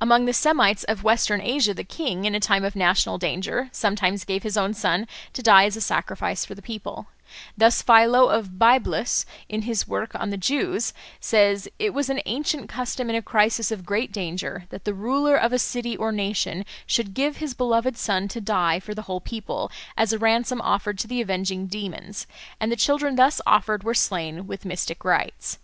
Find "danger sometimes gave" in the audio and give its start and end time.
3.18-4.44